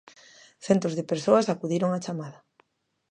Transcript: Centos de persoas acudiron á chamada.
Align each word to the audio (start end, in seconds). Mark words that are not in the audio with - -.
Centos 0.65 0.93
de 0.97 1.07
persoas 1.11 1.49
acudiron 1.53 1.89
á 1.97 1.99
chamada. 2.05 2.39